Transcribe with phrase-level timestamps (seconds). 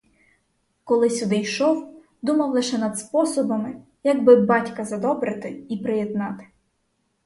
[0.83, 6.47] Коли сюди йшов, думав лише над способами, як би батька задобрити і приєднати.